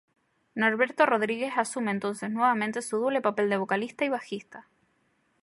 Norberto 0.55 1.05
Rodríguez 1.05 1.53
asume 1.59 1.91
entonces 1.91 2.31
nuevamente 2.31 2.81
su 2.81 2.97
doble 2.97 3.21
papel 3.21 3.51
de 3.51 3.57
vocalista 3.57 4.03
y 4.03 4.09
bajista. 4.09 4.67